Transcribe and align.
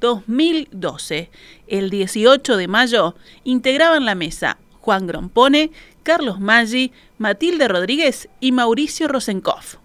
2012. 0.00 1.30
El 1.66 1.90
18 1.90 2.56
de 2.56 2.68
mayo 2.68 3.14
integraban 3.44 4.04
la 4.04 4.14
mesa 4.14 4.58
Juan 4.80 5.06
Grompone, 5.06 5.70
Carlos 6.02 6.38
Maggi, 6.38 6.92
Matilde 7.18 7.68
Rodríguez 7.68 8.28
y 8.40 8.52
Mauricio 8.52 9.08
Rosenkopf. 9.08 9.76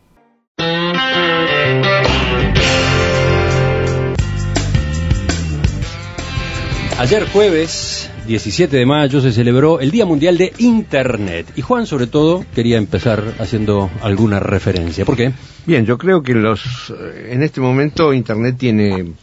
Ayer 7.00 7.28
jueves 7.30 8.12
17 8.28 8.78
de 8.78 8.86
mayo 8.86 9.22
se 9.22 9.32
celebró 9.32 9.80
el 9.80 9.90
Día 9.90 10.06
Mundial 10.06 10.38
de 10.38 10.54
Internet 10.60 11.52
y 11.56 11.62
Juan 11.62 11.88
sobre 11.88 12.06
todo 12.06 12.46
quería 12.54 12.78
empezar 12.78 13.24
haciendo 13.40 13.90
alguna 14.04 14.40
referencia. 14.40 15.04
¿Por 15.04 15.18
qué? 15.18 15.34
Bien, 15.66 15.86
yo 15.88 15.98
creo 15.98 16.22
que 16.22 16.36
los 16.36 16.94
en 17.28 17.42
este 17.42 17.60
momento 17.60 18.14
Internet 18.14 18.58
tiene 18.60 19.14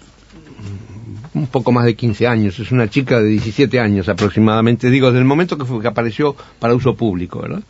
poco 1.48 1.72
más 1.72 1.84
de 1.84 1.94
15 1.94 2.26
años, 2.26 2.58
es 2.58 2.70
una 2.70 2.88
chica 2.88 3.20
de 3.20 3.28
17 3.28 3.80
años 3.80 4.08
aproximadamente, 4.08 4.90
digo, 4.90 5.08
desde 5.08 5.20
el 5.20 5.24
momento 5.24 5.58
que, 5.58 5.64
fue, 5.64 5.80
que 5.80 5.88
apareció 5.88 6.36
para 6.58 6.74
uso 6.74 6.94
público, 6.94 7.40
¿verdad? 7.40 7.62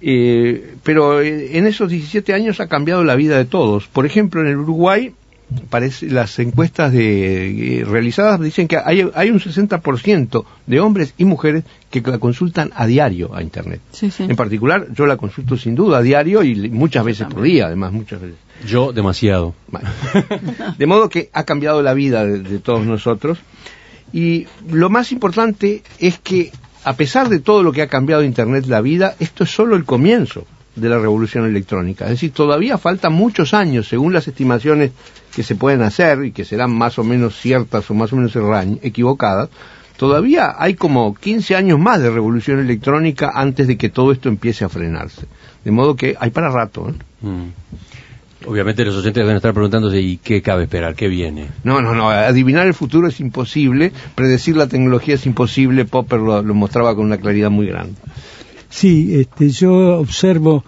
Eh, 0.00 0.74
pero 0.82 1.22
eh, 1.22 1.56
en 1.56 1.66
esos 1.66 1.88
17 1.88 2.34
años 2.34 2.60
ha 2.60 2.68
cambiado 2.68 3.04
la 3.04 3.14
vida 3.14 3.38
de 3.38 3.46
todos. 3.46 3.86
Por 3.86 4.04
ejemplo, 4.04 4.42
en 4.42 4.48
el 4.48 4.58
Uruguay, 4.58 5.14
parece, 5.68 6.10
las 6.10 6.38
encuestas 6.38 6.92
de, 6.92 7.80
eh, 7.80 7.84
realizadas 7.84 8.40
dicen 8.40 8.68
que 8.68 8.76
hay, 8.76 9.08
hay 9.14 9.30
un 9.30 9.40
60% 9.40 10.44
de 10.66 10.80
hombres 10.80 11.14
y 11.16 11.24
mujeres 11.24 11.64
que 11.90 12.00
la 12.00 12.18
consultan 12.18 12.70
a 12.74 12.86
diario 12.86 13.34
a 13.34 13.42
Internet. 13.42 13.80
Sí, 13.92 14.10
sí. 14.10 14.24
En 14.24 14.36
particular, 14.36 14.88
yo 14.92 15.06
la 15.06 15.16
consulto 15.16 15.56
sin 15.56 15.74
duda 15.74 15.98
a 15.98 16.02
diario 16.02 16.42
y 16.42 16.70
muchas 16.70 17.04
veces 17.04 17.26
por 17.28 17.42
día, 17.42 17.66
además, 17.66 17.92
muchas 17.92 18.20
veces. 18.20 18.36
Yo 18.66 18.92
demasiado. 18.92 19.54
Bueno. 19.68 19.88
De 20.78 20.86
modo 20.86 21.08
que 21.08 21.30
ha 21.32 21.44
cambiado 21.44 21.82
la 21.82 21.94
vida 21.94 22.24
de, 22.24 22.38
de, 22.40 22.58
todos 22.58 22.86
nosotros. 22.86 23.38
Y 24.12 24.46
lo 24.70 24.90
más 24.90 25.12
importante 25.12 25.82
es 25.98 26.18
que, 26.18 26.52
a 26.84 26.94
pesar 26.94 27.28
de 27.28 27.40
todo 27.40 27.62
lo 27.62 27.72
que 27.72 27.82
ha 27.82 27.88
cambiado 27.88 28.22
Internet 28.22 28.66
la 28.66 28.80
vida, 28.80 29.16
esto 29.18 29.44
es 29.44 29.50
solo 29.50 29.76
el 29.76 29.84
comienzo 29.84 30.46
de 30.76 30.88
la 30.88 30.98
revolución 30.98 31.44
electrónica. 31.44 32.04
Es 32.04 32.12
decir, 32.12 32.32
todavía 32.32 32.78
faltan 32.78 33.12
muchos 33.12 33.54
años, 33.54 33.88
según 33.88 34.12
las 34.12 34.26
estimaciones 34.26 34.92
que 35.34 35.42
se 35.42 35.54
pueden 35.54 35.82
hacer 35.82 36.24
y 36.24 36.32
que 36.32 36.44
serán 36.44 36.72
más 36.72 36.98
o 36.98 37.04
menos 37.04 37.38
ciertas 37.38 37.90
o 37.90 37.94
más 37.94 38.12
o 38.12 38.16
menos 38.16 38.36
equivocadas, 38.82 39.50
todavía 39.96 40.54
hay 40.58 40.74
como 40.74 41.14
15 41.14 41.56
años 41.56 41.78
más 41.78 42.00
de 42.00 42.10
revolución 42.10 42.58
electrónica 42.60 43.32
antes 43.34 43.66
de 43.66 43.76
que 43.76 43.88
todo 43.88 44.12
esto 44.12 44.28
empiece 44.28 44.64
a 44.64 44.68
frenarse. 44.68 45.26
De 45.64 45.70
modo 45.70 45.96
que 45.96 46.16
hay 46.18 46.30
para 46.30 46.50
rato. 46.50 46.88
¿eh? 46.88 46.94
Mm. 47.22 47.48
Obviamente 48.46 48.84
los 48.84 48.96
oyentes 48.96 49.22
deben 49.22 49.36
estar 49.36 49.54
preguntándose 49.54 50.00
¿y 50.00 50.18
qué 50.18 50.42
cabe 50.42 50.64
esperar? 50.64 50.94
¿Qué 50.94 51.08
viene? 51.08 51.48
No, 51.62 51.80
no, 51.80 51.94
no. 51.94 52.10
Adivinar 52.10 52.66
el 52.66 52.74
futuro 52.74 53.08
es 53.08 53.18
imposible. 53.20 53.92
Predecir 54.14 54.56
la 54.56 54.66
tecnología 54.66 55.14
es 55.14 55.24
imposible. 55.24 55.86
Popper 55.86 56.20
lo, 56.20 56.42
lo 56.42 56.54
mostraba 56.54 56.94
con 56.94 57.06
una 57.06 57.16
claridad 57.16 57.50
muy 57.50 57.66
grande. 57.66 57.94
Sí, 58.68 59.14
este, 59.14 59.50
yo 59.50 59.98
observo 59.98 60.64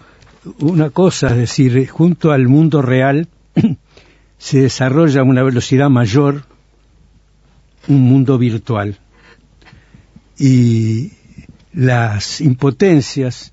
una 0.61 0.91
cosa, 0.91 1.29
es 1.29 1.37
decir, 1.37 1.89
junto 1.89 2.33
al 2.33 2.49
mundo 2.49 2.83
real 2.83 3.29
se 4.39 4.61
desarrolla 4.61 5.21
a 5.21 5.25
una 5.25 5.43
velocidad 5.43 5.91
mayor 5.91 6.45
un 7.89 8.03
mundo 8.03 8.39
virtual. 8.39 8.99
Y 10.39 11.13
las 11.73 12.41
impotencias 12.41 13.53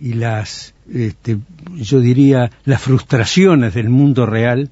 y 0.00 0.14
las, 0.14 0.74
este, 0.92 1.38
yo 1.74 2.00
diría, 2.00 2.50
las 2.64 2.82
frustraciones 2.82 3.74
del 3.74 3.88
mundo 3.88 4.26
real 4.26 4.70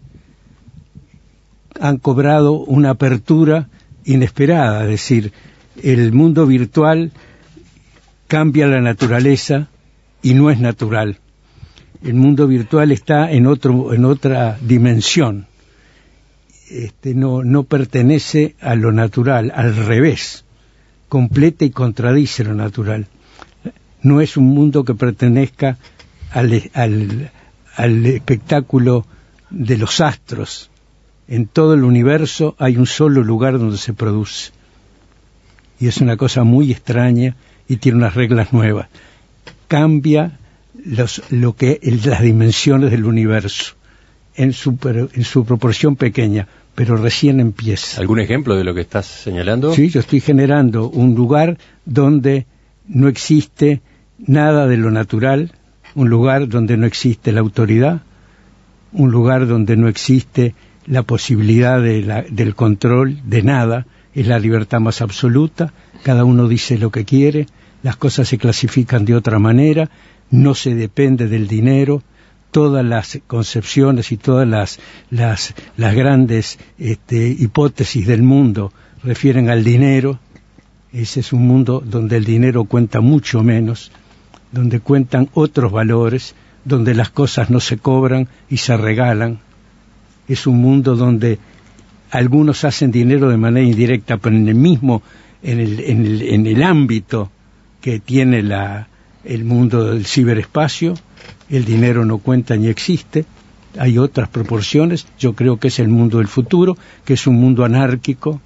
han 1.80 1.98
cobrado 1.98 2.52
una 2.52 2.90
apertura 2.90 3.68
inesperada, 4.04 4.84
es 4.84 4.90
decir, 4.90 5.32
el 5.82 6.12
mundo 6.12 6.46
virtual 6.46 7.12
cambia 8.26 8.66
la 8.66 8.80
naturaleza 8.80 9.68
y 10.22 10.34
no 10.34 10.50
es 10.50 10.58
natural. 10.58 11.18
El 12.02 12.14
mundo 12.14 12.46
virtual 12.46 12.92
está 12.92 13.30
en 13.30 13.46
otro, 13.46 13.94
en 13.94 14.04
otra 14.04 14.58
dimensión. 14.60 15.46
Este, 16.68 17.14
no, 17.14 17.42
no 17.42 17.62
pertenece 17.64 18.54
a 18.60 18.74
lo 18.74 18.92
natural, 18.92 19.52
al 19.54 19.74
revés. 19.76 20.44
Completa 21.08 21.64
y 21.64 21.70
contradice 21.70 22.44
lo 22.44 22.54
natural. 22.54 23.06
No 24.02 24.20
es 24.20 24.36
un 24.36 24.46
mundo 24.46 24.84
que 24.84 24.94
pertenezca 24.94 25.78
al, 26.30 26.70
al, 26.74 27.30
al 27.76 28.06
espectáculo 28.06 29.06
de 29.50 29.78
los 29.78 30.00
astros. 30.00 30.70
En 31.28 31.46
todo 31.46 31.74
el 31.74 31.84
universo 31.84 32.56
hay 32.58 32.76
un 32.76 32.86
solo 32.86 33.22
lugar 33.22 33.58
donde 33.58 33.78
se 33.78 33.94
produce. 33.94 34.52
Y 35.78 35.88
es 35.88 35.98
una 35.98 36.16
cosa 36.16 36.44
muy 36.44 36.72
extraña 36.72 37.36
y 37.68 37.76
tiene 37.76 37.98
unas 37.98 38.14
reglas 38.14 38.52
nuevas. 38.52 38.88
Cambia 39.68 40.38
los, 40.84 41.22
lo 41.30 41.54
que 41.56 41.80
las 42.04 42.22
dimensiones 42.22 42.90
del 42.90 43.04
universo 43.04 43.74
en 44.36 44.52
su, 44.52 44.78
en 44.84 45.24
su 45.24 45.44
proporción 45.44 45.96
pequeña, 45.96 46.46
pero 46.74 46.96
recién 46.96 47.40
empieza. 47.40 48.00
¿Algún 48.00 48.20
ejemplo 48.20 48.54
de 48.54 48.64
lo 48.64 48.74
que 48.74 48.82
estás 48.82 49.06
señalando? 49.06 49.74
Sí, 49.74 49.88
yo 49.88 50.00
estoy 50.00 50.20
generando 50.20 50.88
un 50.88 51.14
lugar 51.14 51.58
donde 51.84 52.46
no 52.86 53.08
existe 53.08 53.80
nada 54.18 54.66
de 54.66 54.76
lo 54.76 54.90
natural, 54.90 55.52
un 55.94 56.10
lugar 56.10 56.48
donde 56.48 56.76
no 56.76 56.86
existe 56.86 57.32
la 57.32 57.40
autoridad, 57.40 58.02
un 58.92 59.10
lugar 59.10 59.46
donde 59.46 59.76
no 59.76 59.88
existe 59.88 60.54
la 60.86 61.02
posibilidad 61.02 61.82
de 61.82 62.02
la, 62.02 62.22
del 62.22 62.54
control 62.54 63.18
de 63.24 63.42
nada, 63.42 63.86
es 64.16 64.26
la 64.26 64.38
libertad 64.38 64.80
más 64.80 65.02
absoluta, 65.02 65.74
cada 66.02 66.24
uno 66.24 66.48
dice 66.48 66.78
lo 66.78 66.90
que 66.90 67.04
quiere, 67.04 67.46
las 67.82 67.96
cosas 67.96 68.26
se 68.26 68.38
clasifican 68.38 69.04
de 69.04 69.14
otra 69.14 69.38
manera, 69.38 69.90
no 70.30 70.54
se 70.54 70.74
depende 70.74 71.28
del 71.28 71.46
dinero, 71.46 72.02
todas 72.50 72.82
las 72.82 73.20
concepciones 73.26 74.12
y 74.12 74.16
todas 74.16 74.48
las, 74.48 74.78
las, 75.10 75.54
las 75.76 75.94
grandes 75.94 76.58
este, 76.78 77.28
hipótesis 77.28 78.06
del 78.06 78.22
mundo 78.22 78.72
refieren 79.04 79.50
al 79.50 79.62
dinero. 79.62 80.18
Ese 80.94 81.20
es 81.20 81.34
un 81.34 81.46
mundo 81.46 81.82
donde 81.84 82.16
el 82.16 82.24
dinero 82.24 82.64
cuenta 82.64 83.02
mucho 83.02 83.42
menos, 83.42 83.92
donde 84.50 84.80
cuentan 84.80 85.28
otros 85.34 85.70
valores, 85.70 86.34
donde 86.64 86.94
las 86.94 87.10
cosas 87.10 87.50
no 87.50 87.60
se 87.60 87.76
cobran 87.76 88.28
y 88.48 88.56
se 88.56 88.78
regalan. 88.78 89.40
Es 90.26 90.46
un 90.46 90.56
mundo 90.56 90.96
donde 90.96 91.38
algunos 92.10 92.64
hacen 92.64 92.90
dinero 92.90 93.28
de 93.28 93.36
manera 93.36 93.66
indirecta, 93.66 94.16
pero 94.18 94.36
en 94.36 94.48
el 94.48 94.54
mismo, 94.54 95.02
en 95.42 95.60
el, 95.60 95.80
en 95.80 96.06
el, 96.06 96.22
en 96.22 96.46
el 96.46 96.62
ámbito 96.62 97.30
que 97.80 98.00
tiene 98.00 98.42
la, 98.42 98.88
el 99.24 99.44
mundo 99.44 99.92
del 99.92 100.06
ciberespacio, 100.06 100.94
el 101.50 101.64
dinero 101.64 102.04
no 102.04 102.18
cuenta 102.18 102.56
ni 102.56 102.68
existe, 102.68 103.24
hay 103.78 103.98
otras 103.98 104.28
proporciones, 104.28 105.06
yo 105.18 105.34
creo 105.34 105.58
que 105.58 105.68
es 105.68 105.78
el 105.78 105.88
mundo 105.88 106.18
del 106.18 106.28
futuro, 106.28 106.76
que 107.04 107.14
es 107.14 107.26
un 107.26 107.36
mundo 107.36 107.64
anárquico, 107.64 108.40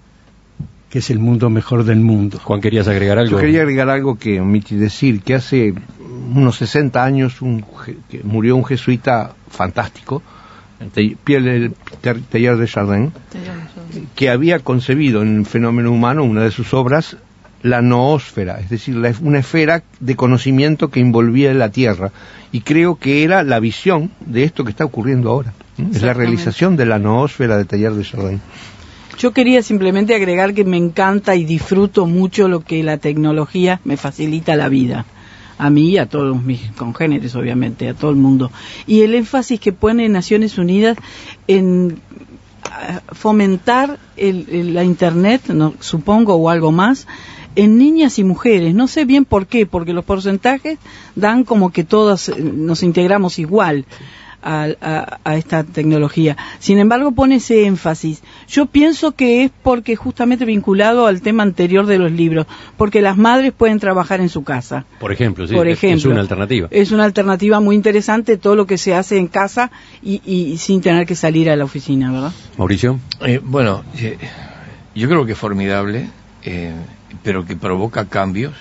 que 0.88 0.98
es 0.98 1.10
el 1.10 1.20
mundo 1.20 1.50
mejor 1.50 1.84
del 1.84 2.00
mundo. 2.00 2.38
Juan, 2.42 2.60
¿querías 2.60 2.88
agregar 2.88 3.18
algo? 3.18 3.32
Yo 3.32 3.38
quería 3.38 3.62
agregar 3.62 3.88
algo 3.88 4.18
que 4.18 4.40
omití 4.40 4.74
decir, 4.74 5.22
que 5.22 5.34
hace 5.34 5.72
unos 6.34 6.56
60 6.56 7.02
años 7.02 7.40
un, 7.42 7.64
que 8.08 8.22
murió 8.24 8.56
un 8.56 8.64
jesuita 8.64 9.34
fantástico, 9.48 10.22
Pierre 11.24 11.72
Teilhard 12.30 12.58
de 12.58 12.66
Chardin, 12.66 13.12
que 14.14 14.30
había 14.30 14.58
concebido 14.60 15.22
en 15.22 15.38
el 15.38 15.46
fenómeno 15.46 15.92
humano 15.92 16.24
una 16.24 16.42
de 16.42 16.50
sus 16.50 16.72
obras 16.74 17.16
la 17.62 17.82
noósfera, 17.82 18.58
es 18.60 18.70
decir, 18.70 18.96
la, 18.96 19.14
una 19.20 19.40
esfera 19.40 19.82
de 20.00 20.16
conocimiento 20.16 20.88
que 20.88 21.00
envolvía 21.00 21.52
la 21.52 21.70
Tierra. 21.70 22.10
Y 22.52 22.62
creo 22.62 22.96
que 22.96 23.22
era 23.22 23.42
la 23.42 23.60
visión 23.60 24.10
de 24.20 24.44
esto 24.44 24.64
que 24.64 24.70
está 24.70 24.84
ocurriendo 24.84 25.30
ahora. 25.30 25.52
Es 25.92 26.02
la 26.02 26.14
realización 26.14 26.76
de 26.76 26.86
la 26.86 26.98
noósfera 26.98 27.56
de 27.56 27.64
Taller 27.64 27.92
de 27.92 28.02
Chardin. 28.02 28.40
Yo 29.18 29.32
quería 29.32 29.62
simplemente 29.62 30.14
agregar 30.14 30.54
que 30.54 30.64
me 30.64 30.78
encanta 30.78 31.36
y 31.36 31.44
disfruto 31.44 32.06
mucho 32.06 32.48
lo 32.48 32.60
que 32.60 32.82
la 32.82 32.96
tecnología 32.96 33.80
me 33.84 33.98
facilita 33.98 34.56
la 34.56 34.68
vida. 34.70 35.04
A 35.60 35.68
mí 35.68 35.90
y 35.90 35.98
a 35.98 36.06
todos 36.06 36.42
mis 36.42 36.70
congéneres, 36.72 37.34
obviamente, 37.34 37.88
a 37.88 37.94
todo 37.94 38.10
el 38.10 38.16
mundo. 38.16 38.50
Y 38.86 39.02
el 39.02 39.14
énfasis 39.14 39.60
que 39.60 39.72
pone 39.72 40.08
Naciones 40.08 40.56
Unidas 40.56 40.96
en 41.46 42.00
fomentar 43.12 43.98
la 44.16 44.84
Internet, 44.84 45.48
no, 45.48 45.74
supongo, 45.80 46.34
o 46.34 46.48
algo 46.48 46.72
más, 46.72 47.06
en 47.56 47.78
niñas 47.78 48.18
y 48.18 48.24
mujeres. 48.24 48.74
No 48.74 48.88
sé 48.88 49.04
bien 49.04 49.24
por 49.24 49.46
qué, 49.46 49.66
porque 49.66 49.92
los 49.92 50.04
porcentajes 50.04 50.78
dan 51.14 51.44
como 51.44 51.70
que 51.70 51.84
todas 51.84 52.28
eh, 52.28 52.40
nos 52.40 52.82
integramos 52.82 53.38
igual 53.38 53.84
a, 54.42 55.18
esta 55.34 55.64
tecnología. 55.64 56.36
Sin 56.58 56.78
embargo, 56.78 57.12
pone 57.12 57.36
ese 57.36 57.66
énfasis. 57.66 58.22
Yo 58.50 58.66
pienso 58.66 59.12
que 59.12 59.44
es 59.44 59.52
porque 59.62 59.94
justamente 59.94 60.44
vinculado 60.44 61.06
al 61.06 61.22
tema 61.22 61.44
anterior 61.44 61.86
de 61.86 61.98
los 61.98 62.10
libros, 62.10 62.46
porque 62.76 63.00
las 63.00 63.16
madres 63.16 63.52
pueden 63.52 63.78
trabajar 63.78 64.20
en 64.20 64.28
su 64.28 64.42
casa. 64.42 64.84
Por 64.98 65.12
ejemplo, 65.12 65.46
sí, 65.46 65.54
es 65.54 66.04
una 66.04 66.20
alternativa. 66.20 66.66
Es 66.72 66.90
una 66.90 67.04
alternativa 67.04 67.60
muy 67.60 67.76
interesante 67.76 68.36
todo 68.38 68.56
lo 68.56 68.66
que 68.66 68.76
se 68.76 68.92
hace 68.92 69.18
en 69.18 69.28
casa 69.28 69.70
y, 70.02 70.56
sin 70.58 70.80
tener 70.80 71.06
que 71.06 71.14
salir 71.14 71.48
a 71.48 71.54
la 71.54 71.64
oficina, 71.64 72.10
¿verdad? 72.10 72.32
Mauricio. 72.58 72.98
Eh, 73.20 73.40
bueno, 73.40 73.84
eh, 73.96 74.18
yo 74.96 75.08
creo 75.08 75.24
que 75.24 75.32
es 75.32 75.38
formidable, 75.38 76.08
eh, 76.42 76.72
pero 77.22 77.46
que 77.46 77.54
provoca 77.54 78.06
cambios 78.06 78.54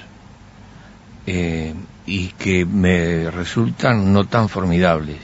y 2.06 2.27
que 2.39 2.65
me 2.65 3.30
resultan 3.30 4.12
no 4.12 4.25
tan 4.25 4.50
formidables 4.50 5.18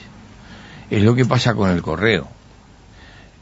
es 0.89 1.01
lo 1.01 1.15
que 1.15 1.25
pasa 1.25 1.56
con 1.56 1.69
el 1.69 1.81
correo. 1.81 2.27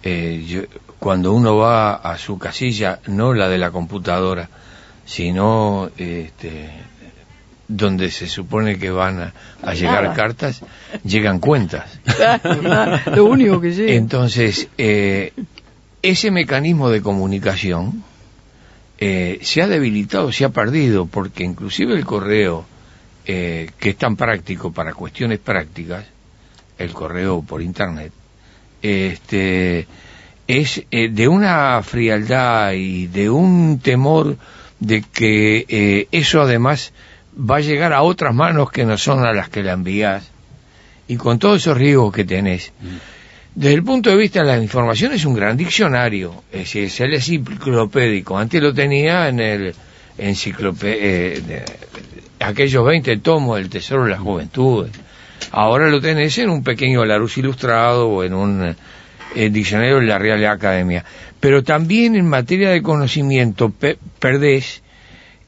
Eh, 0.05 0.67
cuando 0.99 1.31
uno 1.33 1.55
va 1.55 1.95
a 1.95 2.17
su 2.17 2.37
casilla, 2.37 2.99
no 3.07 3.33
la 3.33 3.47
de 3.47 3.57
la 3.57 3.71
computadora, 3.71 4.49
sino 5.05 5.89
este, 5.97 6.71
donde 7.69 8.11
se 8.11 8.27
supone 8.27 8.77
que 8.77 8.91
van 8.91 9.31
a, 9.63 9.73
llegar 9.73 10.13
cartas, 10.13 10.61
llegan 11.05 11.39
cuentas. 11.39 11.99
lo 13.15 13.25
único 13.25 13.61
que 13.61 13.71
llega. 13.71 13.93
Entonces, 13.93 14.67
eh, 14.77 15.31
ese 16.01 16.31
mecanismo 16.31 16.89
de 16.89 17.01
comunicación 17.01 18.03
eh, 18.97 19.39
se 19.41 19.61
ha 19.61 19.67
debilitado, 19.67 20.33
se 20.33 20.43
ha 20.43 20.49
perdido, 20.49 21.05
porque 21.05 21.45
inclusive 21.45 21.93
el 21.95 22.05
correo, 22.05 22.65
que 23.23 23.71
es 23.79 23.95
tan 23.95 24.17
práctico 24.17 24.73
para 24.73 24.93
cuestiones 24.93 25.39
prácticas, 25.39 26.03
el 26.77 26.91
correo 26.91 27.41
por 27.41 27.61
internet, 27.61 28.11
este, 28.83 29.87
es 30.47 30.83
eh, 30.91 31.09
de 31.09 31.27
una 31.27 31.81
frialdad 31.81 32.73
y 32.73 33.07
de 33.07 33.29
un 33.29 33.79
temor 33.79 34.37
de 34.79 35.01
que 35.01 35.65
eh, 35.67 36.07
eso 36.11 36.41
además 36.41 36.93
va 37.39 37.57
a 37.57 37.61
llegar 37.61 37.93
a 37.93 38.03
otras 38.03 38.35
manos 38.35 38.69
que 38.69 38.85
no 38.85 38.97
son 38.97 39.25
a 39.25 39.33
las 39.33 39.49
que 39.49 39.63
la 39.63 39.71
envías 39.71 40.29
y 41.07 41.15
con 41.15 41.39
todos 41.39 41.61
esos 41.61 41.77
riesgos 41.77 42.13
que 42.13 42.25
tenés. 42.25 42.73
Desde 43.55 43.73
el 43.73 43.83
punto 43.83 44.09
de 44.09 44.17
vista 44.17 44.41
de 44.41 44.47
la 44.47 44.57
información 44.57 45.13
es 45.13 45.25
un 45.25 45.35
gran 45.35 45.55
diccionario, 45.55 46.43
es, 46.51 46.75
es 46.75 46.99
el 46.99 47.13
enciclopédico. 47.13 48.37
Antes 48.37 48.61
lo 48.61 48.73
tenía 48.73 49.29
en 49.29 49.39
el 49.39 49.75
enciclopedia, 50.17 50.97
eh, 50.99 51.65
aquellos 52.39 52.85
20 52.85 53.17
tomos 53.17 53.57
del 53.57 53.69
Tesoro 53.69 54.03
de 54.05 54.11
la 54.11 54.19
Juventud 54.19 54.87
Ahora 55.51 55.89
lo 55.89 56.01
tenés 56.01 56.37
en 56.37 56.49
un 56.49 56.63
pequeño 56.63 57.05
Larus 57.05 57.37
ilustrado 57.37 58.09
o 58.09 58.23
en 58.23 58.33
un 58.33 58.75
eh, 59.35 59.49
diccionario 59.49 59.99
de 59.99 60.05
la 60.05 60.19
Real 60.19 60.45
Academia. 60.45 61.03
Pero 61.39 61.63
también 61.63 62.15
en 62.15 62.27
materia 62.27 62.69
de 62.69 62.81
conocimiento 62.81 63.71
perdés 64.19 64.83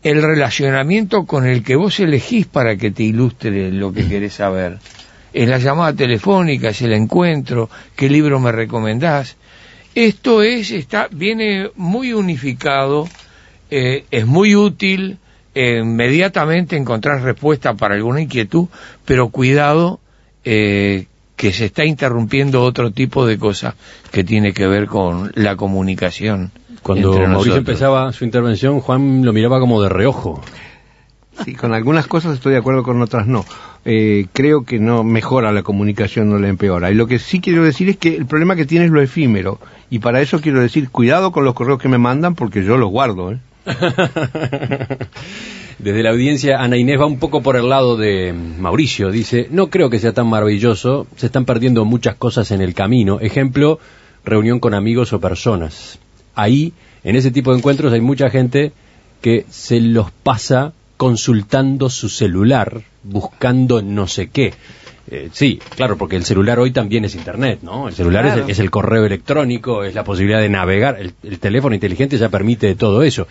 el 0.04 0.22
relacionamiento 0.22 1.26
con 1.26 1.48
el 1.48 1.64
que 1.64 1.76
vos 1.76 2.00
elegís 2.00 2.46
para 2.46 2.76
que 2.76 2.92
te 2.92 3.04
ilustre 3.04 3.72
lo 3.72 3.92
que 3.92 4.08
querés 4.08 4.34
saber. 4.34 4.78
Es 5.34 5.50
la 5.50 5.58
llamada 5.58 5.94
telefónica, 5.94 6.70
es 6.70 6.82
el 6.82 6.94
encuentro, 6.94 7.70
qué 7.96 8.08
libro 8.10 8.40
me 8.40 8.52
recomendás. 8.52 9.36
Esto 9.96 10.44
es, 10.44 10.72
está, 10.72 11.08
viene 11.12 11.70
muy 11.76 12.14
unificado, 12.14 13.08
eh, 13.72 14.06
es 14.12 14.26
muy 14.26 14.56
útil, 14.56 15.18
inmediatamente 15.56 16.76
encontrar 16.76 17.22
respuesta 17.22 17.74
para 17.76 17.96
alguna 17.96 18.22
inquietud, 18.22 18.68
pero 19.06 19.30
cuidado 19.30 20.00
eh, 20.44 21.08
que 21.36 21.52
se 21.52 21.66
está 21.66 21.86
interrumpiendo 21.86 22.62
otro 22.64 22.92
tipo 22.92 23.26
de 23.26 23.38
cosas 23.38 23.76
que 24.12 24.24
tiene 24.24 24.54
que 24.54 24.68
ver 24.68 24.88
con 24.88 25.32
la 25.36 25.56
comunicación. 25.56 26.52
Cuando 26.84 27.14
Mauricio 27.28 27.58
empezaba 27.58 28.12
su 28.14 28.26
intervención, 28.26 28.80
Juan 28.80 29.26
lo 29.26 29.34
miraba 29.34 29.60
como 29.60 29.82
de 29.82 29.90
reojo. 29.90 30.42
Sí, 31.44 31.54
con 31.56 31.74
algunas 31.74 32.08
cosas 32.08 32.36
estoy 32.36 32.54
de 32.54 32.60
acuerdo, 32.60 32.84
con 32.84 33.02
otras 33.02 33.28
no. 33.28 33.44
Eh, 33.84 34.28
creo 34.32 34.64
que 34.64 34.80
no 34.80 35.04
mejora 35.04 35.52
la 35.52 35.64
comunicación, 35.64 36.30
no 36.30 36.40
la 36.40 36.48
empeora. 36.48 36.92
Y 36.92 36.96
lo 36.96 37.08
que 37.08 37.20
sí 37.20 37.42
quiero 37.42 37.64
decir 37.64 37.90
es 37.90 37.98
que 37.98 38.16
el 38.16 38.26
problema 38.26 38.56
que 38.56 38.66
tiene 38.66 38.86
es 38.86 38.92
lo 38.92 39.02
efímero. 39.02 39.60
Y 39.90 40.00
para 40.00 40.22
eso 40.22 40.40
quiero 40.42 40.62
decir, 40.62 40.90
cuidado 40.90 41.32
con 41.32 41.44
los 41.44 41.54
correos 41.54 41.80
que 41.80 41.90
me 41.90 41.98
mandan 41.98 42.36
porque 42.36 42.64
yo 42.64 42.78
los 42.78 42.90
guardo. 42.90 43.32
¿eh? 43.32 43.40
Desde 45.80 46.04
la 46.04 46.12
audiencia, 46.12 46.62
Ana 46.62 46.78
Inés 46.78 47.00
va 47.00 47.06
un 47.06 47.20
poco 47.20 47.42
por 47.42 47.58
el 47.58 47.70
lado 47.70 47.98
de 47.98 48.34
Mauricio. 48.34 49.12
Dice, 49.12 49.48
no 49.52 49.70
creo 49.70 49.90
que 49.90 50.00
sea 50.00 50.14
tan 50.14 50.28
maravilloso, 50.28 51.08
se 51.16 51.26
están 51.26 51.46
perdiendo 51.46 51.86
muchas 51.86 52.16
cosas 52.16 52.52
en 52.52 52.62
el 52.62 52.74
camino. 52.74 53.20
Ejemplo, 53.20 53.80
reunión 54.24 54.60
con 54.60 54.74
amigos 54.74 55.14
o 55.14 55.20
personas. 55.20 56.00
Ahí, 56.34 56.74
en 57.04 57.16
ese 57.16 57.32
tipo 57.32 57.52
de 57.52 57.58
encuentros, 57.58 57.94
hay 57.94 58.02
mucha 58.02 58.30
gente 58.30 58.72
que 59.22 59.46
se 59.50 59.80
los 59.80 60.12
pasa 60.12 60.74
consultando 60.98 61.90
su 61.90 62.10
celular, 62.10 62.82
buscando 63.04 63.82
no 63.82 64.08
sé 64.08 64.30
qué. 64.30 64.54
Eh, 65.10 65.30
sí, 65.32 65.60
claro, 65.76 65.98
porque 65.98 66.16
el 66.16 66.26
celular 66.26 66.60
hoy 66.60 66.72
también 66.72 67.06
es 67.06 67.16
Internet, 67.16 67.60
¿no? 67.62 67.88
El 67.88 67.94
celular 67.94 68.44
es, 68.48 68.60
el, 68.60 68.72
correo 68.72 69.06
electrónico, 69.06 69.84
es 69.84 69.94
la 69.94 70.04
posibilidad 70.04 70.42
de 70.42 70.50
navegar, 70.50 71.00
el, 71.00 71.40
teléfono 71.40 71.76
inteligente 71.76 72.18
ya 72.18 72.30
permite 72.30 72.74
todo 72.76 73.04
eso. 73.04 73.28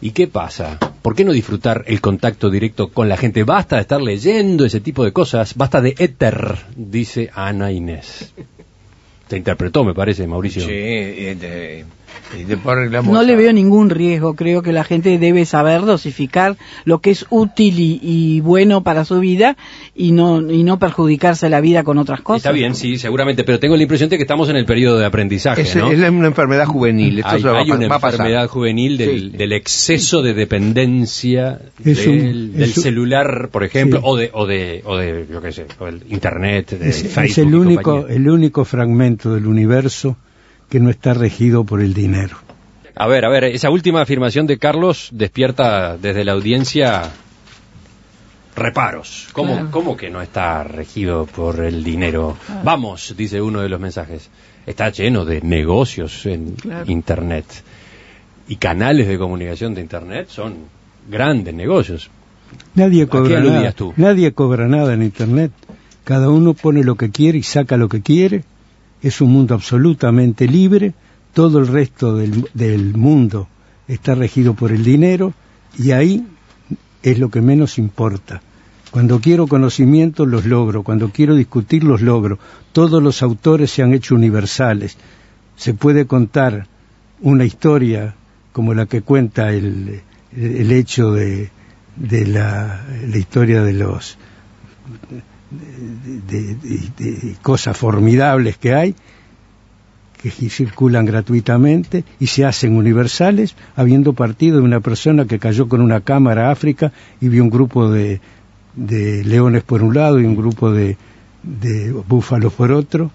¿Y 0.00 0.10
qué 0.10 0.26
pasa? 0.26 0.78
¿Por 1.00 1.14
qué 1.14 1.24
no 1.24 1.32
disfrutar 1.32 1.84
el 1.86 2.00
contacto 2.00 2.50
directo 2.50 2.88
con 2.88 3.08
la 3.08 3.16
gente? 3.16 3.44
Basta 3.44 3.76
de 3.76 3.82
estar 3.82 4.02
leyendo 4.02 4.64
ese 4.64 4.80
tipo 4.80 5.04
de 5.04 5.12
cosas, 5.12 5.54
basta 5.54 5.80
de 5.80 5.94
éter, 5.96 6.56
dice 6.74 7.30
Ana 7.32 7.70
Inés. 7.70 8.32
Se 9.28 9.36
interpretó, 9.36 9.84
me 9.84 9.94
parece, 9.94 10.26
Mauricio. 10.26 10.62
Sí, 10.62 11.36
no 13.04 13.22
le 13.22 13.36
veo 13.36 13.52
ningún 13.52 13.90
riesgo. 13.90 14.34
Creo 14.34 14.62
que 14.62 14.72
la 14.72 14.84
gente 14.84 15.18
debe 15.18 15.44
saber 15.44 15.82
dosificar 15.82 16.56
lo 16.84 17.00
que 17.00 17.10
es 17.10 17.26
útil 17.30 17.74
y, 17.78 18.40
bueno 18.40 18.82
para 18.82 19.04
su 19.04 19.20
vida 19.20 19.56
y 19.94 20.12
no, 20.12 20.50
y 20.50 20.62
no 20.62 20.78
perjudicarse 20.78 21.48
la 21.48 21.60
vida 21.60 21.84
con 21.84 21.98
otras 21.98 22.20
cosas. 22.20 22.38
Está 22.38 22.52
bien, 22.52 22.74
sí, 22.74 22.96
seguramente, 22.96 23.44
pero 23.44 23.58
tengo 23.58 23.76
la 23.76 23.82
impresión 23.82 24.08
de 24.10 24.16
que 24.16 24.22
estamos 24.22 24.48
en 24.48 24.56
el 24.56 24.64
periodo 24.64 24.98
de 24.98 25.06
aprendizaje. 25.06 25.62
Es, 25.62 25.74
una 25.74 26.26
enfermedad 26.26 26.66
juvenil. 26.66 27.22
hay, 27.24 27.70
una 27.70 27.86
enfermedad 27.86 28.48
juvenil 28.48 28.96
del, 28.98 29.52
exceso 29.52 30.22
de 30.22 30.34
dependencia 30.34 31.60
del, 31.78 32.72
celular, 32.72 33.50
por 33.52 33.64
ejemplo, 33.64 34.00
o, 34.02 34.16
de, 34.16 34.30
o, 34.32 34.46
de, 34.46 34.82
o 34.84 34.96
de, 34.96 35.26
yo 35.30 35.42
qué 35.42 35.52
sé, 35.52 35.66
o 35.78 35.86
del 35.86 36.02
Internet, 36.08 36.78
de 36.78 36.88
es 36.88 37.38
el 37.38 37.54
único, 37.54 38.06
el 38.06 38.28
único 38.28 38.64
fragmento 38.64 39.34
del 39.34 39.46
universo 39.46 40.16
que 40.72 40.80
no 40.80 40.88
está 40.88 41.12
regido 41.12 41.64
por 41.64 41.82
el 41.82 41.92
dinero. 41.92 42.38
A 42.94 43.06
ver, 43.06 43.26
a 43.26 43.28
ver, 43.28 43.44
esa 43.44 43.68
última 43.68 44.00
afirmación 44.00 44.46
de 44.46 44.56
Carlos 44.56 45.10
despierta 45.12 45.98
desde 45.98 46.24
la 46.24 46.32
audiencia 46.32 47.12
reparos. 48.56 49.28
¿Cómo, 49.34 49.98
que 49.98 50.08
no 50.08 50.22
está 50.22 50.64
regido 50.64 51.26
por 51.26 51.62
el 51.62 51.84
dinero? 51.84 52.38
Vamos, 52.64 53.14
dice 53.18 53.42
uno 53.42 53.60
de 53.60 53.68
los 53.68 53.78
mensajes. 53.80 54.30
Está 54.64 54.88
lleno 54.88 55.26
de 55.26 55.42
negocios 55.42 56.24
en 56.24 56.56
Internet. 56.86 57.44
Y 58.48 58.56
canales 58.56 59.08
de 59.08 59.18
comunicación 59.18 59.74
de 59.74 59.82
Internet 59.82 60.28
son 60.30 60.54
grandes 61.06 61.52
negocios. 61.52 62.08
Nadie 62.74 63.08
cobra 63.08 63.40
nada. 63.40 63.74
Nadie 63.98 64.32
cobra 64.32 64.68
nada 64.68 64.94
en 64.94 65.02
Internet. 65.02 65.52
Cada 66.04 66.30
uno 66.30 66.54
pone 66.54 66.82
lo 66.82 66.94
que 66.94 67.10
quiere 67.10 67.36
y 67.36 67.42
saca 67.42 67.76
lo 67.76 67.90
que 67.90 68.00
quiere 68.00 68.44
es 69.02 69.20
un 69.20 69.32
mundo 69.32 69.54
absolutamente 69.54 70.46
libre, 70.46 70.94
todo 71.34 71.58
el 71.58 71.66
resto 71.66 72.16
del, 72.16 72.94
mundo 72.94 73.48
está 73.88 74.14
regido 74.14 74.54
por 74.54 74.70
el 74.70 74.84
dinero 74.84 75.34
y 75.76 75.90
ahí 75.90 76.26
es 77.02 77.18
lo 77.18 77.30
que 77.30 77.40
menos 77.40 77.78
importa. 77.78 78.42
Cuando 78.90 79.20
quiero 79.20 79.46
conocimiento 79.46 80.26
los 80.26 80.44
logro, 80.44 80.82
cuando 80.82 81.08
quiero 81.08 81.34
discutir 81.34 81.82
los 81.82 82.02
logro. 82.02 82.38
Todos 82.72 83.02
los 83.02 83.22
autores 83.22 83.70
se 83.70 83.82
han 83.82 83.94
hecho 83.94 84.14
universales. 84.14 84.98
Se 85.56 85.72
puede 85.72 86.06
contar 86.06 86.66
una 87.22 87.44
historia 87.44 88.14
como 88.52 88.74
la 88.74 88.84
que 88.84 89.00
cuenta 89.00 89.50
el, 89.50 90.02
hecho 90.36 91.12
de, 91.12 91.50
la, 92.26 92.84
historia 93.14 93.62
de 93.62 93.72
los 93.72 94.18
de, 96.28 97.36
cosas 97.42 97.76
formidables 97.76 98.56
que 98.58 98.74
hay, 98.74 98.94
que 100.22 100.30
circulan 100.30 101.04
gratuitamente 101.04 102.04
y 102.20 102.28
se 102.28 102.44
hacen 102.44 102.76
universales, 102.76 103.56
habiendo 103.74 104.12
partido 104.12 104.58
de 104.58 104.62
una 104.62 104.80
persona 104.80 105.26
que 105.26 105.38
cayó 105.38 105.68
con 105.68 105.80
una 105.80 106.00
cámara 106.00 106.48
a 106.48 106.52
África 106.52 106.92
y 107.20 107.28
vio 107.28 107.42
un 107.42 107.50
grupo 107.50 107.90
de, 107.90 108.20
de 108.76 109.24
leones 109.24 109.64
por 109.64 109.82
un 109.82 109.94
lado 109.94 110.20
y 110.20 110.24
un 110.24 110.36
grupo 110.36 110.70
de, 110.70 110.96
de 111.42 111.92
búfalos 111.92 112.52
por 112.52 112.70
otro, 112.70 113.10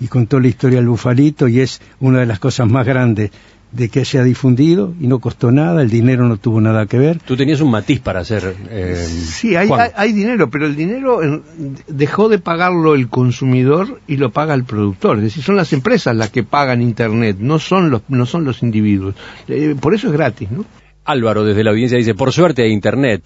y 0.00 0.08
contó 0.08 0.40
la 0.40 0.48
historia 0.48 0.78
del 0.78 0.88
bufalito 0.88 1.46
y 1.46 1.60
es 1.60 1.80
una 2.00 2.20
de 2.20 2.26
las 2.26 2.38
cosas 2.38 2.68
más 2.68 2.86
grandes 2.86 3.30
de 3.72 3.88
que 3.88 4.04
se 4.04 4.18
ha 4.18 4.24
difundido 4.24 4.94
y 5.00 5.06
no 5.06 5.20
costó 5.20 5.52
nada, 5.52 5.82
el 5.82 5.90
dinero 5.90 6.26
no 6.28 6.36
tuvo 6.36 6.60
nada 6.60 6.86
que 6.86 6.98
ver. 6.98 7.18
Tú 7.20 7.36
tenías 7.36 7.60
un 7.60 7.70
matiz 7.70 8.00
para 8.00 8.20
hacer... 8.20 8.54
Eh, 8.68 8.96
sí, 8.96 9.54
hay, 9.54 9.68
hay, 9.70 9.90
hay, 9.94 10.12
dinero, 10.12 10.50
pero 10.50 10.66
el 10.66 10.74
dinero 10.74 11.22
eh, 11.22 11.40
dejó 11.86 12.28
de 12.28 12.38
pagarlo 12.38 12.94
el 12.94 13.08
consumidor 13.08 14.00
y 14.08 14.16
lo 14.16 14.30
paga 14.30 14.54
el 14.54 14.64
productor. 14.64 15.18
Es 15.18 15.24
decir, 15.24 15.42
son 15.44 15.56
las 15.56 15.72
empresas 15.72 16.16
las 16.16 16.30
que 16.30 16.42
pagan 16.42 16.82
Internet, 16.82 17.36
no 17.38 17.58
son 17.58 17.90
los, 17.90 18.02
no 18.08 18.26
son 18.26 18.44
los 18.44 18.62
individuos. 18.62 19.14
Eh, 19.48 19.76
por 19.80 19.94
eso 19.94 20.08
es 20.08 20.12
gratis, 20.12 20.50
¿no? 20.50 20.64
Álvaro 21.04 21.44
desde 21.44 21.64
la 21.64 21.70
audiencia 21.70 21.98
dice, 21.98 22.14
por 22.14 22.32
suerte 22.32 22.62
hay 22.62 22.72
Internet. 22.72 23.22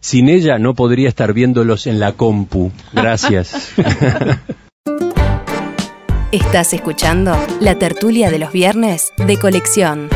Sin 0.00 0.28
ella 0.28 0.58
no 0.58 0.74
podría 0.74 1.08
estar 1.08 1.32
viéndolos 1.32 1.86
en 1.86 2.00
la 2.00 2.12
compu. 2.12 2.72
Gracias. 2.92 3.72
Estás 6.32 6.72
escuchando 6.72 7.36
la 7.60 7.78
tertulia 7.78 8.30
de 8.30 8.38
los 8.38 8.52
viernes 8.52 9.12
de 9.18 9.38
colección. 9.38 10.08